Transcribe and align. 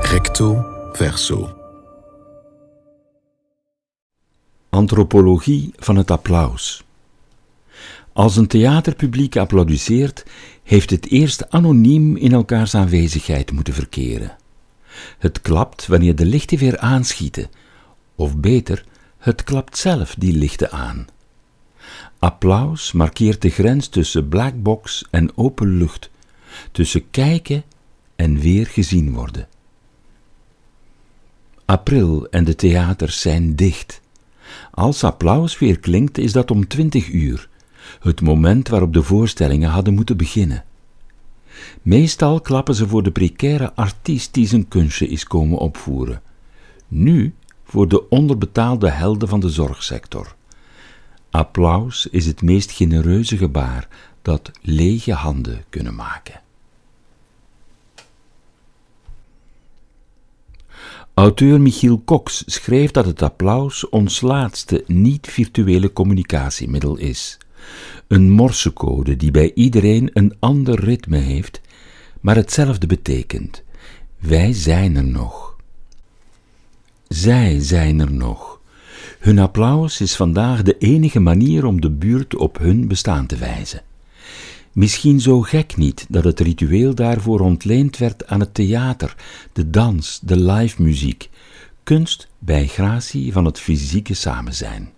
Recto 0.00 0.64
verso. 0.92 1.56
Antropologie 4.68 5.72
van 5.76 5.96
het 5.96 6.10
applaus. 6.10 6.84
Als 8.12 8.36
een 8.36 8.46
theaterpubliek 8.46 9.36
applaudisseert, 9.36 10.24
heeft 10.62 10.90
het 10.90 11.06
eerst 11.06 11.50
anoniem 11.50 12.16
in 12.16 12.32
elkaars 12.32 12.74
aanwezigheid 12.74 13.52
moeten 13.52 13.74
verkeren. 13.74 14.36
Het 15.18 15.40
klapt 15.40 15.86
wanneer 15.86 16.14
de 16.14 16.26
lichten 16.26 16.58
weer 16.58 16.78
aanschieten, 16.78 17.50
of 18.14 18.36
beter, 18.36 18.84
het 19.18 19.44
klapt 19.44 19.78
zelf 19.78 20.14
die 20.18 20.32
lichten 20.32 20.70
aan. 20.70 21.06
Applaus 22.20 22.92
markeert 22.92 23.42
de 23.42 23.48
grens 23.48 23.88
tussen 23.88 24.28
blackbox 24.28 25.04
en 25.10 25.36
open 25.36 25.76
lucht, 25.78 26.10
tussen 26.72 27.10
kijken 27.10 27.64
en 28.16 28.38
weer 28.38 28.66
gezien 28.66 29.12
worden. 29.12 29.48
April 31.64 32.28
en 32.28 32.44
de 32.44 32.54
theaters 32.54 33.20
zijn 33.20 33.56
dicht. 33.56 34.00
Als 34.70 35.04
applaus 35.04 35.58
weer 35.58 35.78
klinkt, 35.78 36.18
is 36.18 36.32
dat 36.32 36.50
om 36.50 36.68
twintig 36.68 37.08
uur, 37.08 37.48
het 38.00 38.20
moment 38.20 38.68
waarop 38.68 38.92
de 38.92 39.02
voorstellingen 39.02 39.70
hadden 39.70 39.94
moeten 39.94 40.16
beginnen. 40.16 40.64
Meestal 41.82 42.40
klappen 42.40 42.74
ze 42.74 42.88
voor 42.88 43.02
de 43.02 43.10
precaire 43.12 43.74
artiest 43.74 44.34
die 44.34 44.46
zijn 44.46 44.68
kunstje 44.68 45.08
is 45.08 45.24
komen 45.24 45.58
opvoeren. 45.58 46.22
Nu 46.88 47.34
voor 47.64 47.88
de 47.88 48.08
onderbetaalde 48.08 48.90
helden 48.90 49.28
van 49.28 49.40
de 49.40 49.48
zorgsector. 49.48 50.38
Applaus 51.30 52.06
is 52.06 52.26
het 52.26 52.42
meest 52.42 52.70
genereuze 52.70 53.36
gebaar 53.36 53.88
dat 54.22 54.50
lege 54.60 55.12
handen 55.12 55.64
kunnen 55.68 55.94
maken. 55.94 56.40
Auteur 61.14 61.60
Michiel 61.60 62.02
Cox 62.04 62.42
schreef 62.46 62.90
dat 62.90 63.06
het 63.06 63.22
applaus 63.22 63.88
ons 63.88 64.20
laatste 64.20 64.84
niet-virtuele 64.86 65.92
communicatiemiddel 65.92 66.96
is. 66.96 67.38
Een 68.06 68.30
morsecode 68.30 69.16
die 69.16 69.30
bij 69.30 69.52
iedereen 69.54 70.10
een 70.12 70.36
ander 70.38 70.84
ritme 70.84 71.16
heeft, 71.18 71.60
maar 72.20 72.36
hetzelfde 72.36 72.86
betekent. 72.86 73.62
Wij 74.18 74.52
zijn 74.52 74.96
er 74.96 75.04
nog. 75.04 75.56
Zij 77.08 77.60
zijn 77.60 78.00
er 78.00 78.12
nog. 78.12 78.59
Hun 79.20 79.38
applaus 79.38 80.00
is 80.00 80.16
vandaag 80.16 80.62
de 80.62 80.78
enige 80.78 81.20
manier 81.20 81.64
om 81.64 81.80
de 81.80 81.90
buurt 81.90 82.36
op 82.36 82.58
hun 82.58 82.88
bestaan 82.88 83.26
te 83.26 83.36
wijzen. 83.36 83.82
Misschien 84.72 85.20
zo 85.20 85.40
gek 85.40 85.76
niet 85.76 86.06
dat 86.08 86.24
het 86.24 86.40
ritueel 86.40 86.94
daarvoor 86.94 87.40
ontleend 87.40 87.98
werd 87.98 88.26
aan 88.26 88.40
het 88.40 88.54
theater, 88.54 89.16
de 89.52 89.70
dans, 89.70 90.20
de 90.22 90.40
live 90.40 90.82
muziek, 90.82 91.30
kunst 91.82 92.28
bij 92.38 92.66
gratie 92.66 93.32
van 93.32 93.44
het 93.44 93.60
fysieke 93.60 94.14
samenzijn. 94.14 94.90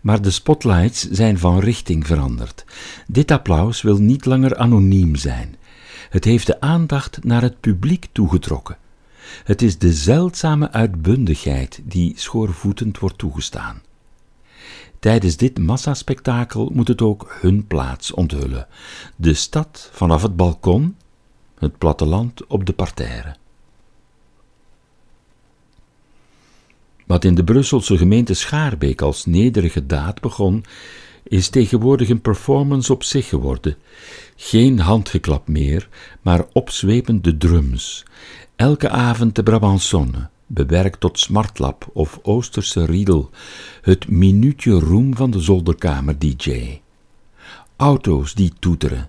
Maar 0.00 0.22
de 0.22 0.30
spotlights 0.30 1.10
zijn 1.10 1.38
van 1.38 1.58
richting 1.58 2.06
veranderd. 2.06 2.64
Dit 3.06 3.30
applaus 3.30 3.82
wil 3.82 3.96
niet 3.96 4.24
langer 4.24 4.56
anoniem 4.56 5.16
zijn. 5.16 5.56
Het 6.10 6.24
heeft 6.24 6.46
de 6.46 6.60
aandacht 6.60 7.24
naar 7.24 7.42
het 7.42 7.60
publiek 7.60 8.06
toegetrokken. 8.12 8.76
Het 9.44 9.62
is 9.62 9.78
de 9.78 9.92
zeldzame 9.92 10.70
uitbundigheid 10.70 11.80
die 11.84 12.12
schoorvoetend 12.16 12.98
wordt 12.98 13.18
toegestaan. 13.18 13.82
Tijdens 14.98 15.36
dit 15.36 15.58
massaspektakel 15.58 16.70
moet 16.74 16.88
het 16.88 17.02
ook 17.02 17.36
hun 17.40 17.66
plaats 17.66 18.12
onthullen: 18.12 18.66
de 19.16 19.34
stad 19.34 19.90
vanaf 19.92 20.22
het 20.22 20.36
balkon, 20.36 20.96
het 21.58 21.78
platteland 21.78 22.46
op 22.46 22.66
de 22.66 22.72
parterre. 22.72 23.36
Wat 27.06 27.24
in 27.24 27.34
de 27.34 27.44
Brusselse 27.44 27.96
gemeente 27.96 28.34
Schaarbeek 28.34 29.02
als 29.02 29.26
nederige 29.26 29.86
daad 29.86 30.20
begon, 30.20 30.64
is 31.22 31.48
tegenwoordig 31.48 32.08
een 32.08 32.20
performance 32.20 32.92
op 32.92 33.02
zich 33.02 33.28
geworden. 33.28 33.76
Geen 34.36 34.78
handgeklap 34.78 35.48
meer, 35.48 35.88
maar 36.20 36.44
opzwepende 36.52 37.36
drums. 37.36 38.04
Elke 38.60 38.88
avond 38.88 39.34
de 39.34 39.42
Brabançonne, 39.42 40.28
bewerkt 40.46 41.00
tot 41.00 41.18
smartlap 41.18 41.90
of 41.92 42.18
Oosterse 42.22 42.84
riedel, 42.84 43.30
het 43.82 44.08
minuutje 44.08 44.72
roem 44.72 45.16
van 45.16 45.30
de 45.30 45.40
zolderkamer-dj. 45.40 46.80
Auto's 47.76 48.34
die 48.34 48.52
toeteren. 48.58 49.08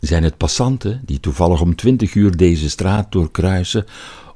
Zijn 0.00 0.22
het 0.22 0.36
passanten 0.36 1.02
die 1.04 1.20
toevallig 1.20 1.60
om 1.60 1.76
twintig 1.76 2.14
uur 2.14 2.36
deze 2.36 2.70
straat 2.70 3.12
doorkruisen, 3.12 3.86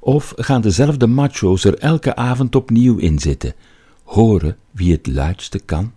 of 0.00 0.32
gaan 0.36 0.60
dezelfde 0.60 1.06
macho's 1.06 1.64
er 1.64 1.78
elke 1.78 2.16
avond 2.16 2.54
opnieuw 2.56 2.96
in 2.96 3.18
zitten, 3.18 3.54
horen 4.04 4.56
wie 4.70 4.92
het 4.92 5.06
luidste 5.06 5.58
kan? 5.58 5.92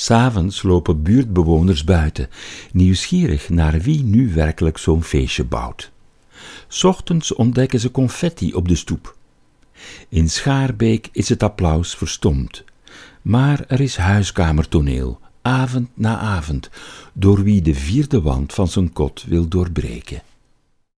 S'avonds 0.00 0.62
lopen 0.62 1.02
buurtbewoners 1.02 1.84
buiten, 1.84 2.28
nieuwsgierig 2.72 3.48
naar 3.48 3.80
wie 3.80 4.02
nu 4.02 4.32
werkelijk 4.34 4.78
zo'n 4.78 5.02
feestje 5.02 5.44
bouwt. 5.44 5.90
Ochtends 6.82 7.34
ontdekken 7.34 7.80
ze 7.80 7.90
confetti 7.90 8.54
op 8.54 8.68
de 8.68 8.74
stoep. 8.74 9.16
In 10.08 10.30
Schaarbeek 10.30 11.08
is 11.12 11.28
het 11.28 11.42
applaus 11.42 11.94
verstomd, 11.94 12.64
maar 13.22 13.64
er 13.68 13.80
is 13.80 13.96
huiskamertoneel, 13.96 15.20
avond 15.42 15.88
na 15.94 16.18
avond, 16.18 16.70
door 17.12 17.42
wie 17.42 17.62
de 17.62 17.74
vierde 17.74 18.22
wand 18.22 18.54
van 18.54 18.68
zijn 18.68 18.92
kot 18.92 19.24
wil 19.28 19.48
doorbreken. 19.48 20.22